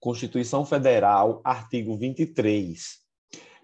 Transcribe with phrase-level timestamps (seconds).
[0.00, 2.98] Constituição Federal, artigo 23.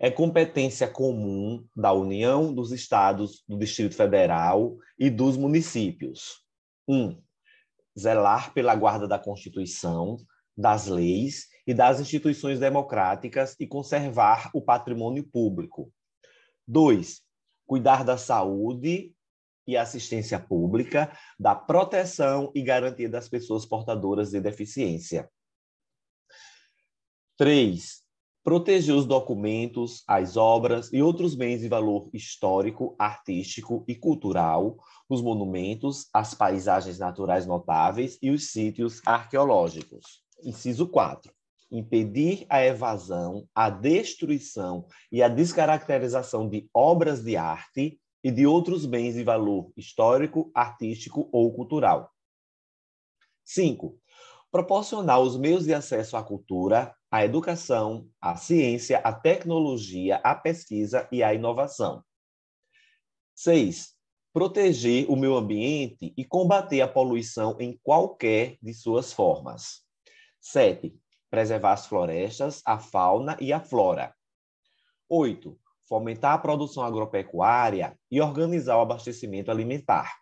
[0.01, 6.43] É competência comum da União, dos Estados, do Distrito Federal e dos municípios.
[6.89, 6.97] 1.
[6.97, 7.23] Um,
[7.99, 10.17] zelar pela guarda da Constituição,
[10.57, 15.93] das leis e das instituições democráticas e conservar o patrimônio público.
[16.67, 17.23] 2.
[17.65, 19.15] Cuidar da saúde
[19.67, 25.31] e assistência pública, da proteção e garantia das pessoas portadoras de deficiência.
[27.37, 28.05] 3.
[28.45, 34.77] Proteger os documentos, as obras e outros bens de valor histórico, artístico e cultural,
[35.09, 40.23] os monumentos, as paisagens naturais notáveis e os sítios arqueológicos.
[40.45, 41.33] Inciso 4.
[41.73, 48.87] Impedir a evasão, a destruição e a descaracterização de obras de arte e de outros
[48.87, 52.13] bens de valor histórico, artístico ou cultural.
[53.45, 53.99] 5.
[54.53, 61.09] Proporcionar os meios de acesso à cultura, à educação, à ciência, à tecnologia, à pesquisa
[61.13, 62.03] e à inovação.
[63.37, 63.95] 6.
[64.33, 69.83] Proteger o meio ambiente e combater a poluição em qualquer de suas formas.
[70.41, 70.93] 7.
[71.31, 74.13] Preservar as florestas, a fauna e a flora.
[75.09, 75.57] 8.
[75.89, 80.19] Fomentar a produção agropecuária e organizar o abastecimento alimentar.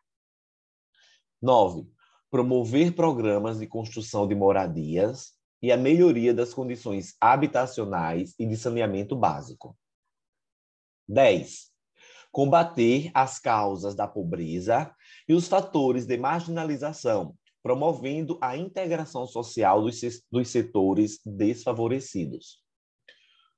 [1.41, 1.91] 9.
[2.31, 9.15] Promover programas de construção de moradias e a melhoria das condições habitacionais e de saneamento
[9.15, 9.79] básico.
[11.09, 11.71] 10.
[12.33, 14.93] Combater as causas da pobreza
[15.29, 22.61] e os fatores de marginalização, promovendo a integração social dos, setores desfavorecidos.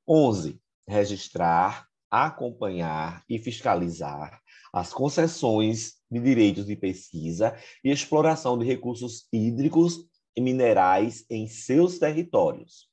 [0.07, 0.61] 11.
[0.87, 10.05] Registrar, acompanhar e fiscalizar as concessões de direitos de pesquisa e exploração de recursos hídricos
[10.41, 12.89] minerais em seus territórios.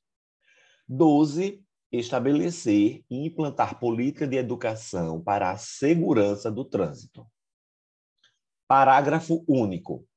[0.88, 1.64] 12.
[1.92, 7.26] Estabelecer e implantar política de educação para a segurança do trânsito.
[8.68, 10.08] Parágrafo único.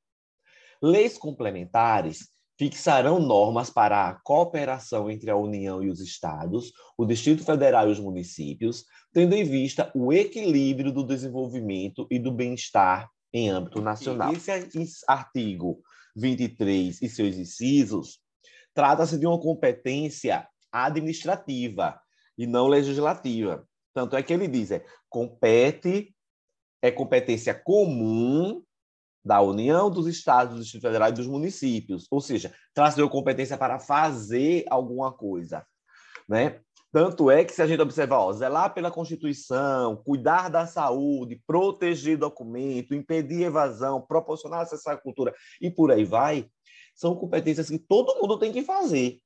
[0.81, 7.44] Leis complementares fixarão normas para a cooperação entre a União e os Estados, o Distrito
[7.44, 13.48] Federal e os municípios, tendo em vista o equilíbrio do desenvolvimento e do bem-estar em
[13.50, 14.32] âmbito nacional.
[14.32, 14.53] Esse
[15.09, 15.82] artigo
[16.14, 18.20] 23 e seus incisos
[18.75, 22.00] trata-se de uma competência administrativa
[22.36, 23.66] e não legislativa.
[23.94, 26.14] Tanto é que ele diz, é, compete,
[26.82, 28.62] é competência comum
[29.24, 32.06] da União, dos Estados, do Distrito Federal e dos municípios.
[32.10, 35.64] Ou seja, traz de competência para fazer alguma coisa.
[36.28, 36.60] Né?
[36.94, 42.16] Tanto é que, se a gente observar, ó, zelar pela Constituição, cuidar da saúde, proteger
[42.16, 46.49] documento, impedir evasão, proporcionar acesso à cultura e por aí vai,
[46.94, 49.19] são competências que todo mundo tem que fazer.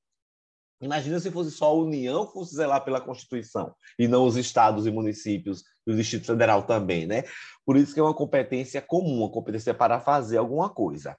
[0.80, 4.86] Imagina se fosse só a União que fosse zelar pela Constituição e não os estados
[4.86, 7.24] e municípios e o Distrito Federal também, né?
[7.66, 11.18] Por isso que é uma competência comum, uma competência para fazer alguma coisa,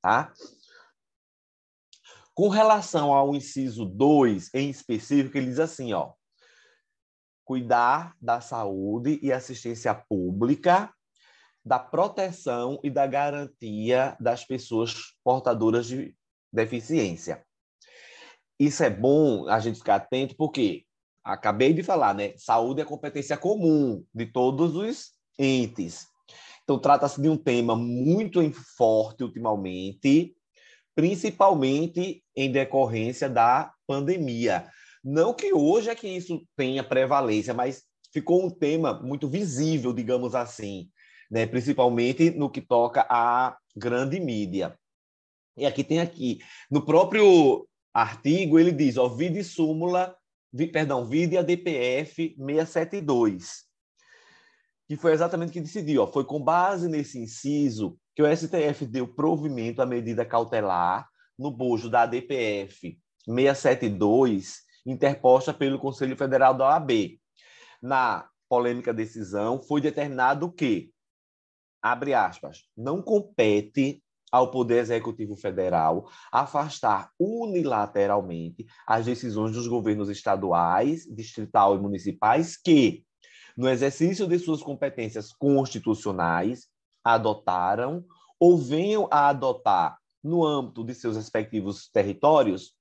[0.00, 0.32] tá?
[2.40, 6.14] Com relação ao inciso 2, em específico, ele diz assim, ó:
[7.44, 10.90] cuidar da saúde e assistência pública,
[11.62, 16.16] da proteção e da garantia das pessoas portadoras de
[16.50, 17.44] deficiência
[18.58, 20.84] isso é bom a gente ficar atento, porque
[21.24, 22.34] acabei de falar, né?
[22.36, 26.06] Saúde é competência comum de todos os entes.
[26.62, 28.40] Então, trata-se de um tema muito
[28.76, 30.36] forte ultimamente,
[30.94, 34.66] principalmente em decorrência da pandemia.
[35.02, 40.34] Não que hoje é que isso tenha prevalência, mas ficou um tema muito visível, digamos
[40.34, 40.88] assim,
[41.30, 41.46] né?
[41.46, 44.78] principalmente no que toca à grande mídia.
[45.56, 46.38] E aqui tem aqui,
[46.70, 50.16] no próprio artigo, ele diz, ó, vide súmula,
[50.52, 53.69] vi, perdão, vide a DPF 672,
[54.90, 56.02] que foi exatamente o que decidiu.
[56.02, 61.08] Ó, foi com base nesse inciso que o STF deu provimento à medida cautelar
[61.38, 67.20] no bojo da DPF 672, interposta pelo Conselho Federal da OAB.
[67.80, 70.90] Na polêmica decisão, foi determinado que,
[71.80, 81.04] abre aspas, não compete ao Poder Executivo Federal afastar unilateralmente as decisões dos governos estaduais,
[81.04, 83.04] distrital e municipais que,
[83.56, 86.68] no exercício de suas competências constitucionais,
[87.04, 88.04] adotaram
[88.38, 92.74] ou venham a adotar, no âmbito de seus respectivos territórios,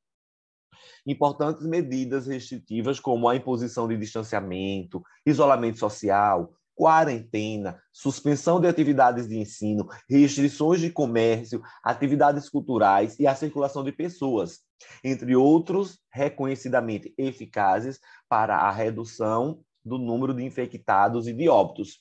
[1.05, 9.37] importantes medidas restritivas como a imposição de distanciamento, isolamento social, quarentena, suspensão de atividades de
[9.37, 14.61] ensino, restrições de comércio, atividades culturais e a circulação de pessoas,
[15.03, 17.99] entre outros reconhecidamente eficazes
[18.29, 21.99] para a redução do número de infectados e de óbitos.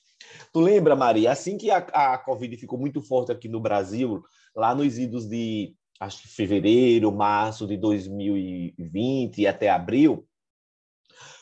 [0.51, 4.21] Tu lembra, Maria, assim que a, a Covid ficou muito forte aqui no Brasil,
[4.55, 10.25] lá nos idos de acho que fevereiro, março de 2020 e até abril,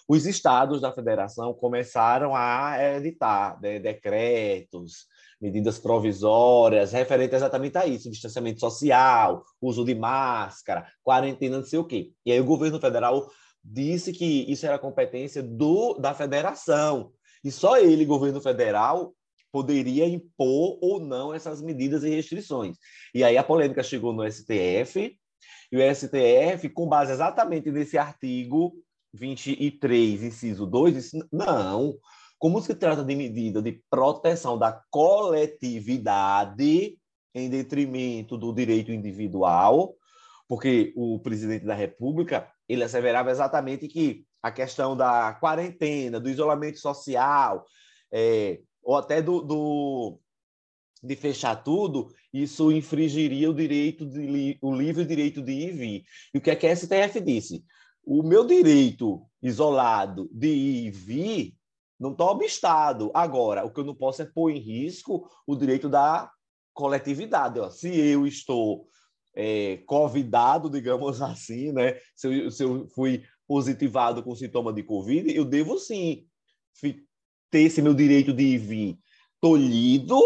[0.07, 5.05] os estados da federação começaram a editar né, decretos,
[5.39, 11.85] medidas provisórias referentes exatamente a isso, distanciamento social, uso de máscara, quarentena, não sei o
[11.85, 12.11] quê.
[12.25, 13.29] E aí o governo federal
[13.69, 17.11] disse que isso era competência do, da federação.
[17.43, 19.13] E só ele, governo federal,
[19.51, 22.77] poderia impor ou não essas medidas e restrições.
[23.13, 25.17] E aí a polêmica chegou no STF,
[25.69, 28.73] e o STF, com base exatamente nesse artigo
[29.13, 31.97] 23, inciso 2, disse: não,
[32.39, 36.97] como se trata de medida de proteção da coletividade
[37.35, 39.93] em detrimento do direito individual,
[40.47, 46.79] porque o presidente da República ele asseverava exatamente que a questão da quarentena, do isolamento
[46.79, 47.65] social,
[48.11, 50.19] é, ou até do, do,
[51.03, 56.03] de fechar tudo, isso infringiria o direito de, o livre direito de ir e vir.
[56.33, 57.63] E o que é que a STF disse?
[58.03, 61.57] O meu direito isolado de ir e vir
[61.99, 63.11] não está obstado.
[63.13, 66.31] Agora, o que eu não posso é pôr em risco o direito da
[66.73, 67.59] coletividade.
[67.59, 67.69] Ó.
[67.69, 68.87] Se eu estou
[69.39, 71.99] é, convidado, digamos assim, né?
[72.15, 76.27] Se eu, se eu fui positivado com sintoma de Covid, eu devo sim
[77.49, 78.99] ter esse meu direito de ir vir
[79.39, 80.19] tolhido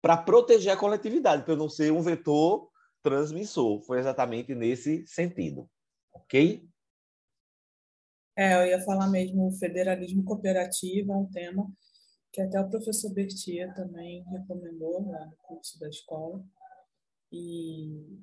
[0.00, 2.70] para proteger a coletividade, para eu não ser um vetor
[3.02, 3.82] transmissor.
[3.82, 5.68] Foi exatamente nesse sentido.
[6.12, 6.66] Ok?
[8.34, 11.70] É, eu ia falar mesmo, federalismo cooperativo é um tema
[12.32, 16.44] que até o professor Bertia também recomendou lá no curso da escola.
[17.32, 18.18] E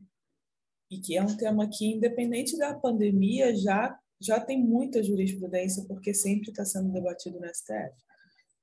[0.94, 6.14] e que é um tema que, independente da pandemia, já, já tem muita jurisprudência, porque
[6.14, 7.96] sempre está sendo debatido no STF.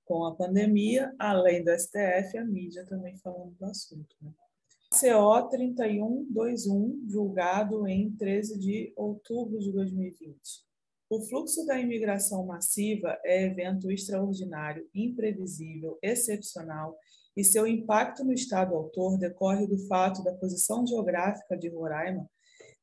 [0.04, 4.14] Com a pandemia, além do STF, a mídia também falando do assunto.
[4.22, 4.30] Né?
[4.92, 10.38] CO 3121, julgado em 13 de outubro de 2020.
[11.08, 16.96] O fluxo da imigração massiva é evento extraordinário, imprevisível, excepcional
[17.40, 22.28] e seu impacto no Estado autor decorre do fato da posição geográfica de Roraima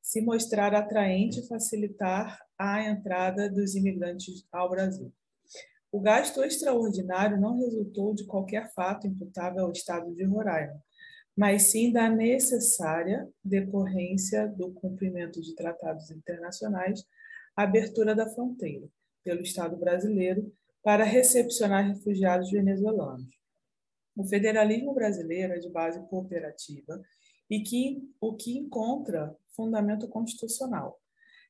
[0.02, 5.14] se mostrar atraente e facilitar a entrada dos imigrantes ao Brasil.
[5.92, 10.82] O gasto extraordinário não resultou de qualquer fato imputável ao Estado de Roraima,
[11.38, 17.06] mas sim da necessária decorrência do cumprimento de tratados internacionais,
[17.56, 18.88] abertura da fronteira
[19.24, 20.52] pelo Estado brasileiro
[20.82, 23.37] para recepcionar refugiados venezuelanos.
[24.18, 27.00] O federalismo brasileiro é de base cooperativa
[27.48, 31.00] e que o que encontra fundamento constitucional.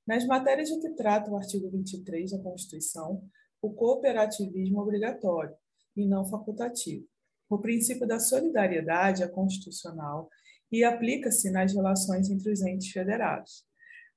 [0.06, 3.24] Nas matérias de que trata o artigo 23 da Constituição,
[3.62, 5.56] o cooperativismo é obrigatório
[5.96, 7.08] e não facultativo.
[7.50, 10.30] O princípio da solidariedade é constitucional
[10.70, 13.66] e aplica-se nas relações entre os entes federados.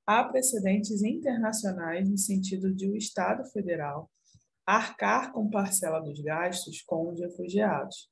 [0.05, 4.11] Há precedentes internacionais no sentido de o Estado federal
[4.65, 8.11] arcar com parcela dos gastos com os refugiados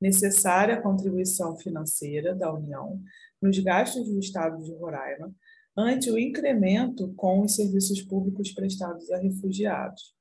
[0.00, 3.00] necessária a contribuição financeira da União
[3.40, 5.34] nos gastos do Estado de Roraima
[5.76, 10.14] ante o incremento com os serviços públicos prestados a refugiados.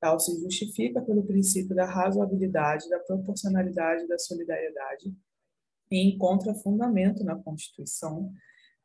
[0.00, 5.14] Tal se justifica pelo princípio da razoabilidade, da proporcionalidade da solidariedade
[5.90, 8.32] e encontra fundamento na Constituição,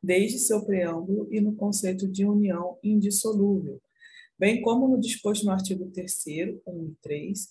[0.02, 3.80] desde seu preâmbulo e no conceito de união indissolúvel,
[4.38, 6.24] bem como no disposto no artigo 3
[6.66, 7.48] 1 e 3,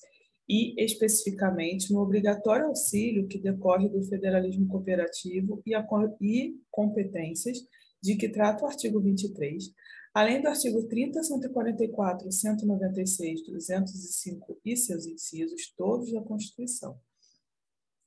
[0.49, 5.85] e especificamente no obrigatório auxílio que decorre do federalismo cooperativo e, a,
[6.19, 7.59] e competências
[8.01, 9.71] de que trata o artigo 23,
[10.11, 16.99] além do artigo 30, 144, 196, 205 e seus incisos, todos da Constituição.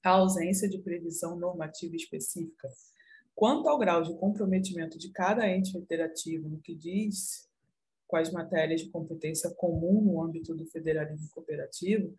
[0.03, 2.69] A ausência de previsão normativa específica
[3.35, 7.49] quanto ao grau de comprometimento de cada ente federativo no que diz
[8.17, 12.15] as matérias de competência comum no âmbito do federalismo cooperativo,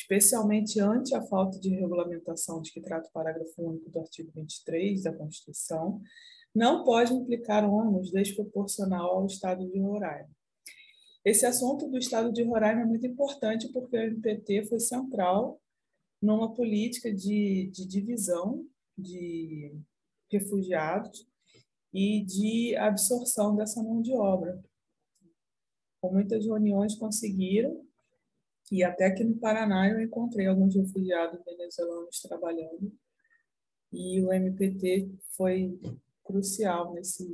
[0.00, 5.02] especialmente ante a falta de regulamentação de que trata o parágrafo único do artigo 23
[5.02, 6.00] da Constituição,
[6.54, 10.30] não pode implicar ônus desproporcional ao Estado de Roraima.
[11.24, 15.60] Esse assunto do Estado de Roraima é muito importante porque o MPT foi central
[16.20, 18.66] numa política de, de divisão
[18.96, 19.74] de
[20.30, 21.26] refugiados
[21.92, 24.62] e de absorção dessa mão de obra.
[26.00, 27.84] Com muitas reuniões conseguiram
[28.70, 32.92] E até aqui no Paraná eu encontrei alguns refugiados venezuelanos trabalhando.
[33.92, 35.76] E o MPT foi
[36.24, 37.28] crucial nesse,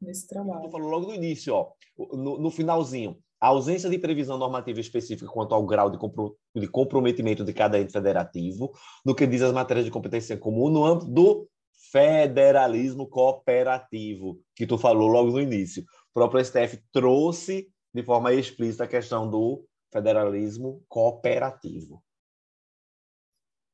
[0.00, 0.62] nesse trabalho.
[0.62, 5.30] Você falou logo no início, ó, no, no finalzinho, a ausência de previsão normativa específica
[5.30, 8.72] quanto ao grau de, compro de comprometimento de cada ente federativo,
[9.04, 11.48] no que diz as matérias de competência comum, no âmbito do
[11.90, 15.82] federalismo cooperativo, que tu falou logo no início.
[15.82, 22.02] O próprio STF trouxe de forma explícita a questão do federalismo cooperativo.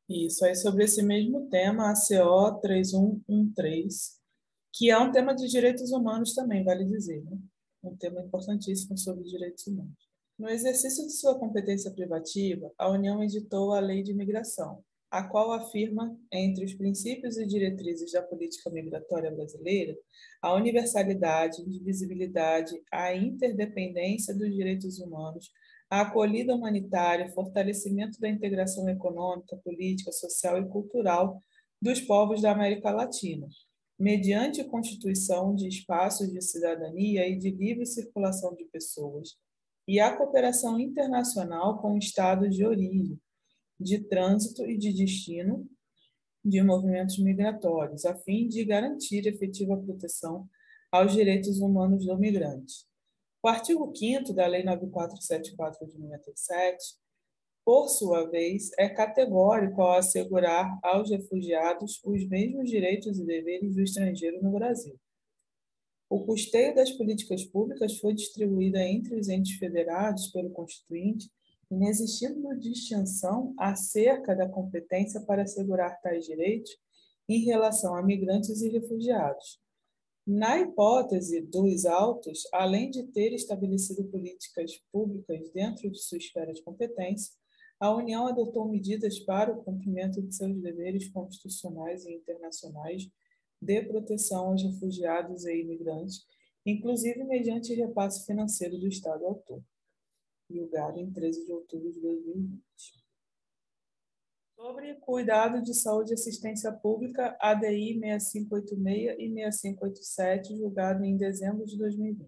[0.08, 4.16] Isso, aí sobre esse mesmo tema, a CO 3113,
[4.72, 7.36] que é um tema de direitos humanos também, vale dizer, né?
[7.82, 10.06] um tema importantíssimo sobre direitos humanos.
[10.38, 15.52] No exercício de sua competência privativa, a União editou a Lei de Imigração, a qual
[15.52, 19.96] afirma, entre os princípios e diretrizes da política migratória brasileira,
[20.42, 25.50] a universalidade, indivisibilidade, a interdependência dos direitos humanos,
[25.88, 31.42] a acolhida humanitária, fortalecimento da integração econômica, política, social e cultural
[31.80, 33.46] dos povos da América Latina,
[33.98, 39.36] mediante constituição de espaços de cidadania e de livre circulação de pessoas,
[39.86, 43.20] e a cooperação internacional com estados de origem,
[43.78, 45.68] de trânsito e de destino
[46.44, 50.48] de movimentos migratórios, a fim de garantir efetiva proteção
[50.90, 52.86] aos direitos humanos do migrante.
[53.46, 56.96] O artigo 5 da Lei 9474 de 97,
[57.64, 63.82] por sua vez, é categórico ao assegurar aos refugiados os mesmos direitos e deveres do
[63.82, 64.98] estrangeiro no Brasil.
[66.10, 71.30] O custeio das políticas públicas foi distribuído entre os entes federados pelo Constituinte
[71.70, 76.76] inexistindo distinção acerca da competência para assegurar tais direitos
[77.28, 79.64] em relação a migrantes e refugiados.
[80.26, 86.62] Na hipótese dos autos, além de ter estabelecido políticas públicas dentro de sua esfera de
[86.62, 87.32] competência,
[87.78, 93.08] a União adotou medidas para o cumprimento de seus deveres constitucionais e internacionais
[93.62, 96.26] de proteção aos refugiados e imigrantes,
[96.64, 99.62] inclusive mediante repasse financeiro do Estado autor
[100.50, 103.05] julgado em 13 de outubro de 2020.
[104.56, 111.76] Sobre cuidado de saúde e assistência pública, ADI 6586 e 6587, julgado em dezembro de
[111.76, 112.26] 2020.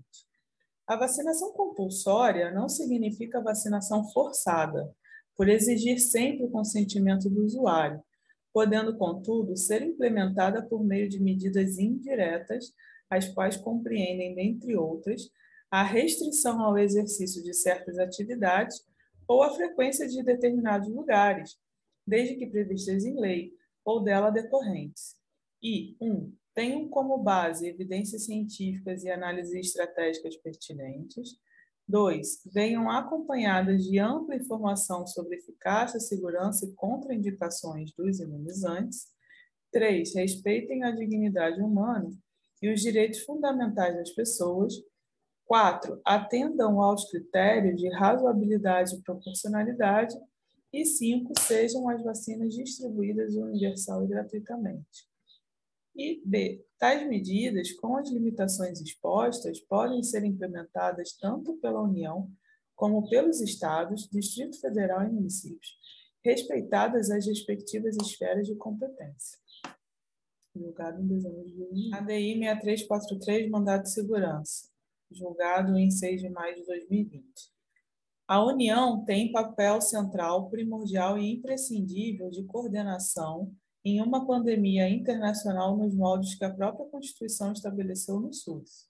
[0.86, 4.94] A vacinação compulsória não significa vacinação forçada,
[5.34, 8.02] por exigir sempre o consentimento do usuário,
[8.52, 12.74] podendo, contudo, ser implementada por meio de medidas indiretas,
[13.08, 15.30] as quais compreendem, dentre outras,
[15.70, 18.84] a restrição ao exercício de certas atividades
[19.26, 21.56] ou a frequência de determinados lugares,
[22.08, 23.52] desde que previstas em lei
[23.84, 25.16] ou dela decorrentes.
[25.62, 26.10] E 1.
[26.10, 31.36] Um, tenham como base evidências científicas e análises estratégicas pertinentes.
[31.86, 32.42] 2.
[32.52, 39.06] Venham acompanhadas de ampla informação sobre eficácia, segurança e contraindicações dos imunizantes.
[39.72, 40.14] 3.
[40.14, 42.10] Respeitem a dignidade humana
[42.60, 44.74] e os direitos fundamentais das pessoas
[45.46, 46.00] 4.
[46.04, 50.14] Atendam aos critérios de razoabilidade e proporcionalidade.
[50.72, 51.32] E 5.
[51.40, 55.08] Sejam as vacinas distribuídas universal e gratuitamente.
[55.96, 56.64] E B.
[56.78, 62.30] Tais medidas, com as limitações expostas, podem ser implementadas tanto pela União
[62.76, 65.76] como pelos Estados, Distrito Federal e municípios,
[66.24, 69.38] respeitadas as respectivas esferas de competência.
[70.54, 71.94] Julgado em dezembro de 2020.
[71.94, 74.68] ADI 6343, Mandato de Segurança
[75.10, 77.24] julgado em 6 de maio de 2020.
[78.28, 83.50] A União tem papel central, primordial e imprescindível de coordenação
[83.82, 88.86] em uma pandemia internacional nos moldes que a própria Constituição estabeleceu no SUS.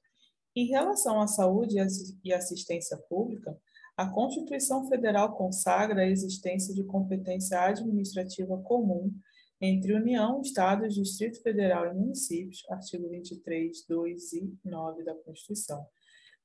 [0.56, 1.76] Em relação à saúde
[2.24, 3.56] e assistência pública,
[3.96, 9.14] a Constituição Federal consagra a existência de competência administrativa comum
[9.60, 15.86] entre União, Estados, Distrito Federal e municípios, artigo 23, 2 e 9 da Constituição,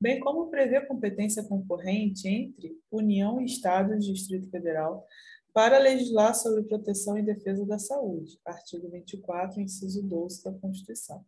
[0.03, 5.07] bem como prever competência concorrente entre União e Estados e Distrito Federal
[5.53, 11.23] para legislar sobre proteção e defesa da saúde, artigo 24, inciso 12 da Constituição,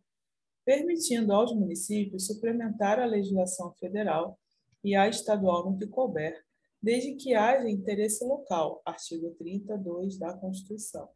[0.62, 4.38] permitindo aos municípios suplementar a legislação federal
[4.84, 6.44] e a estadual no que couber,
[6.82, 11.08] desde que haja interesse local, artigo 32 da Constituição,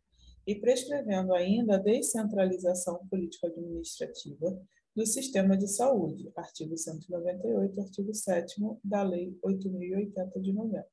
[0.46, 4.58] e prescrevendo ainda a descentralização político-administrativa
[4.94, 10.86] do Sistema de Saúde, artigo 198, artigo 7 da Lei 8.080 de 90,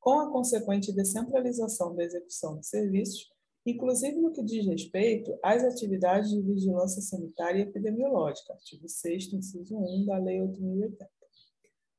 [0.00, 3.30] com a consequente descentralização da execução de serviços,
[3.64, 9.76] inclusive no que diz respeito às atividades de vigilância sanitária e epidemiológica, artigo 6 inciso
[9.76, 11.06] 1 da Lei 8.080.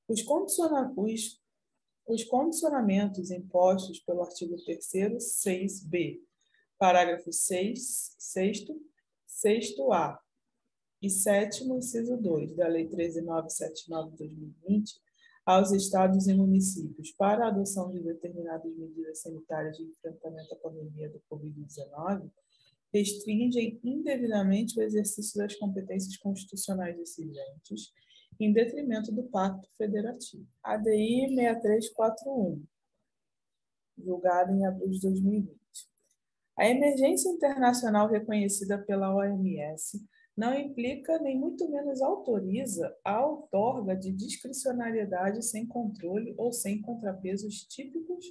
[0.10, 1.42] Os, condiciona os
[2.06, 6.20] os condicionamentos impostos pelo artigo 3 6b,
[6.78, 8.66] parágrafo 6, 6
[9.28, 10.20] 6a
[11.04, 14.94] e 7 inciso 2 da Lei 13979 de 2020
[15.46, 21.10] aos estados e municípios para a adoção de determinadas medidas sanitárias de enfrentamento à pandemia
[21.10, 22.32] do Covid-19
[22.94, 27.92] restringem indevidamente o exercício das competências constitucionais exigentes
[28.40, 30.48] em detrimento do Pacto Federativo.
[30.64, 32.64] ADI 6341,
[33.98, 35.54] julgado em abril de 2020.
[36.58, 40.00] A emergência internacional reconhecida pela OMS
[40.36, 47.64] não implica nem muito menos autoriza a outorga de discricionariedade sem controle ou sem contrapesos
[47.66, 48.26] típicos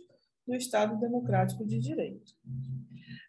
[0.47, 2.32] do Estado Democrático de Direito.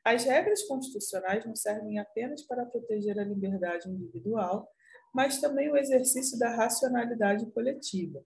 [0.03, 4.68] As regras constitucionais não servem apenas para proteger a liberdade individual,
[5.13, 8.25] mas também o exercício da racionalidade coletiva,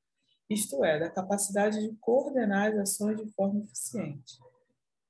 [0.50, 4.40] isto é, da capacidade de coordenar as ações de forma eficiente.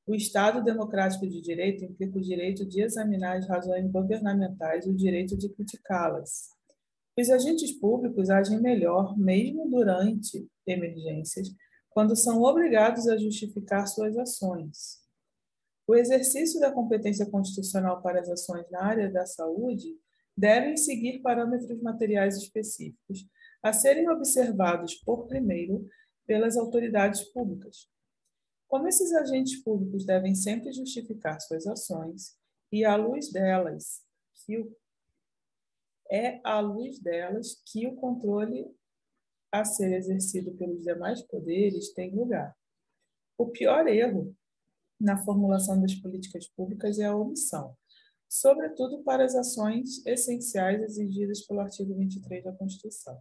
[0.07, 4.95] O Estado democrático de direito implica o direito de examinar as razões governamentais e o
[4.95, 6.51] direito de criticá-las.
[7.19, 11.49] Os agentes públicos agem melhor, mesmo durante emergências,
[11.89, 15.01] quando são obrigados a justificar suas ações.
[15.85, 19.93] O exercício da competência constitucional para as ações na área da saúde
[20.37, 23.27] devem seguir parâmetros materiais específicos,
[23.61, 25.85] a serem observados por primeiro
[26.25, 27.89] pelas autoridades públicas.
[28.67, 32.37] Como esses agentes públicos devem sempre justificar suas ações,
[32.71, 34.03] e à luz delas,
[34.45, 34.75] que o,
[36.11, 38.69] é à luz delas que o controle
[39.51, 42.55] a ser exercido pelos demais poderes tem lugar.
[43.37, 44.35] O pior erro
[44.99, 47.75] na formulação das políticas públicas é a omissão,
[48.27, 53.17] sobretudo para as ações essenciais exigidas pelo artigo 23 da Constituição.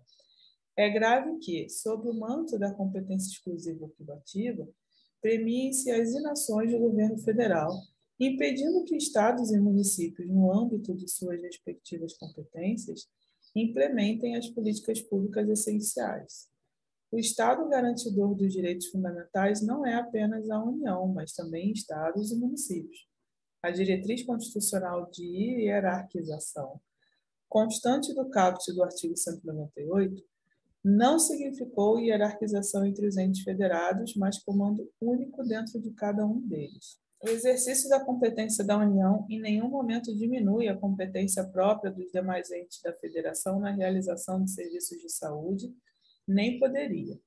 [0.77, 4.69] É grave que, sob o manto da competência exclusiva privativa,
[5.27, 7.73] premiem-se as inações do governo federal,
[8.21, 13.09] impedindo que estados e municípios, no âmbito de suas respectivas competências,
[13.53, 16.47] implementem as políticas públicas essenciais.
[17.11, 22.37] O Estado garantidor dos direitos fundamentais não é apenas a União, mas também estados e
[22.37, 23.09] municípios
[23.61, 26.81] a diretriz constitucional de hierarquização
[27.49, 30.23] constante do caput do artigo 198
[30.89, 36.97] não significou hierarquização entre os entes federados, mas comando único dentro de cada um deles.
[37.21, 42.53] O exercício da competência da União em nenhum momento diminui a competência própria dos demais
[42.53, 45.75] entes da Federação na realização de serviços de saúde,
[46.25, 47.19] nem poderia.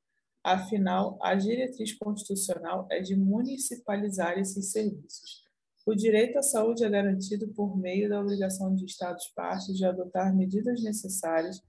[0.41, 5.43] Afinal, a diretriz constitucional é de municipalizar esses serviços.
[5.85, 10.81] O direito à saúde é garantido por meio da obrigação de Estados-partes de adotar medidas
[10.81, 11.61] necessárias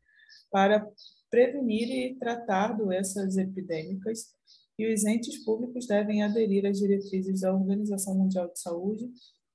[0.53, 0.89] para
[1.31, 4.35] prevenir e tratar doenças epidêmicas,
[4.79, 9.11] e os entes públicos devem aderir às diretrizes da Organização Mundial de Saúde,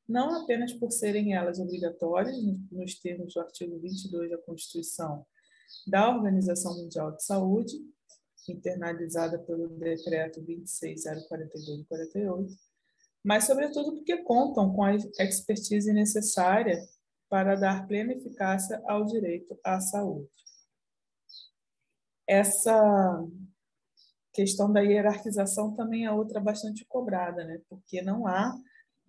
[0.07, 2.37] não apenas por serem elas obrigatórias,
[2.71, 5.25] nos termos do artigo 22 da Constituição
[5.87, 7.73] da Organização Mundial de Saúde,
[8.47, 12.55] internalizada pelo Decreto 26042 48,
[13.23, 16.79] mas, sobretudo, porque contam com a expertise necessária
[17.27, 20.29] para dar plena eficácia ao direito à saúde.
[22.27, 23.23] Essa
[24.33, 27.61] questão da hierarquização também é outra bastante cobrada, né?
[27.69, 28.53] porque não há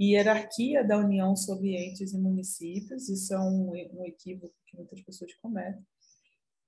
[0.01, 5.35] hierarquia da União sobre entes e municípios, isso é um, um equívoco que muitas pessoas
[5.37, 5.83] cometem.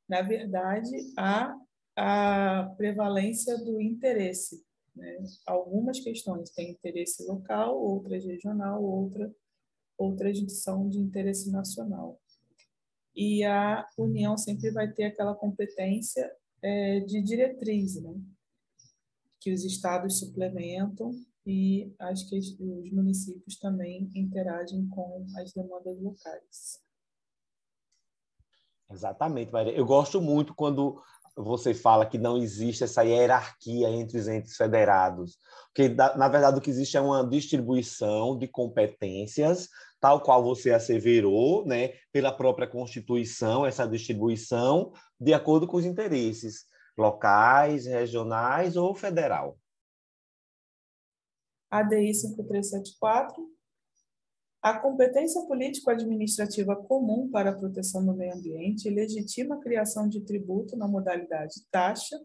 [0.09, 1.55] Na verdade, há
[1.95, 4.67] a prevalência do interesse
[4.99, 5.17] né?
[5.47, 9.33] Algumas questões têm interesse local, outras regional, outra,
[9.97, 12.21] outras são de interesse nacional.
[13.21, 18.15] E a União sempre vai ter aquela competência é, de diretriz, né?
[19.41, 21.11] que os estados suplementam
[21.45, 26.81] e as que os municípios também interagem com as demandas locais.
[28.89, 29.73] Exatamente, Maria.
[29.73, 31.03] Eu gosto muito quando
[31.37, 36.61] você fala que não existe essa hierarquia entre os entes federados, porque na verdade o
[36.61, 39.69] que existe é uma distribuição de competências,
[40.01, 46.67] tal qual você asseverou, né, pela própria Constituição, essa distribuição de acordo com os interesses
[46.97, 49.59] locais, regionais ou federal.
[51.71, 53.59] ADI 5374
[54.61, 60.77] a competência político-administrativa comum para a proteção do meio ambiente legitima a criação de tributo
[60.77, 62.19] na modalidade taxa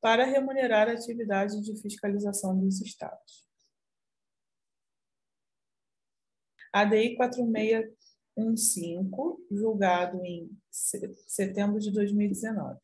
[0.00, 3.45] para remunerar a atividade de fiscalização dos estados.
[6.76, 9.10] ADI 4615,
[9.50, 10.50] julgado em
[11.26, 12.78] setembro de 2019.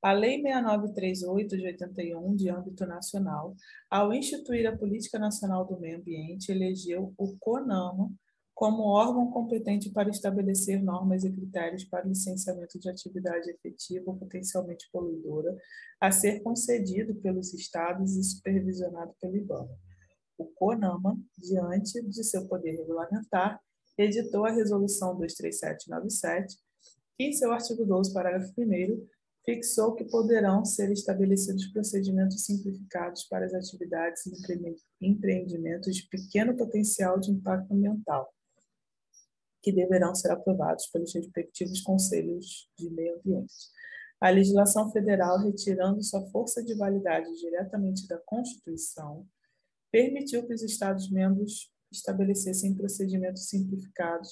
[0.00, 3.56] a Lei 6938 de 81, de âmbito nacional,
[3.90, 8.08] ao instituir a Política Nacional do Meio Ambiente, elegeu o CONAMA
[8.54, 14.88] como órgão competente para estabelecer normas e critérios para licenciamento de atividade efetiva ou potencialmente
[14.92, 15.56] poluidora,
[16.00, 19.76] a ser concedido pelos estados e supervisionado pelo IBAMA.
[20.36, 23.60] O CONAMA, diante de seu poder regulamentar,
[23.96, 26.56] editou a Resolução 23797,
[27.16, 29.06] que, em seu artigo 12, parágrafo 1,
[29.44, 37.20] fixou que poderão ser estabelecidos procedimentos simplificados para as atividades e empreendimentos de pequeno potencial
[37.20, 38.32] de impacto ambiental,
[39.62, 43.54] que deverão ser aprovados pelos respectivos conselhos de meio ambiente.
[44.20, 49.26] A legislação federal, retirando sua força de validade diretamente da Constituição,
[49.94, 54.28] permitiu que os Estados-membros estabelecessem procedimentos simplificados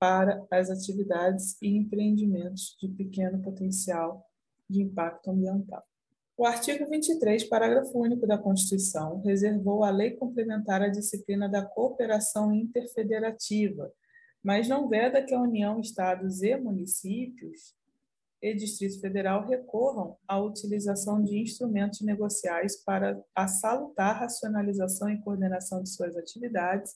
[0.00, 4.24] para as atividades e empreendimentos de pequeno potencial
[4.66, 5.84] de impacto ambiental.
[6.38, 12.50] O artigo 23, parágrafo único da Constituição, reservou à lei complementar a disciplina da cooperação
[12.50, 13.92] interfederativa,
[14.42, 17.74] mas não veda que a União, Estados e municípios
[18.40, 25.82] e Distrito Federal recorram à utilização de instrumentos negociais para a salutar racionalização e coordenação
[25.82, 26.94] de suas atividades,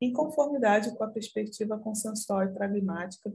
[0.00, 3.32] em conformidade com a perspectiva consensual e pragmática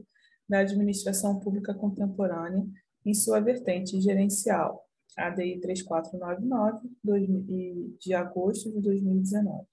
[0.48, 2.66] da administração pública contemporânea
[3.04, 4.84] em sua vertente gerencial,
[5.16, 6.88] ADI 3499,
[7.98, 9.69] de agosto de 2019.